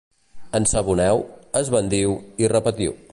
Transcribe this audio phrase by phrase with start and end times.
[0.59, 1.21] Ensaboneu,
[1.61, 3.01] esbaldiu i repetiu.